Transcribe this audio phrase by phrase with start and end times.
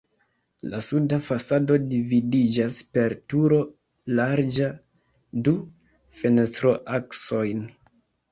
[0.69, 3.59] La suda fasado dividiĝas per turo
[4.21, 4.71] larĝa
[5.49, 5.55] du
[6.23, 7.63] fenestroaksojn.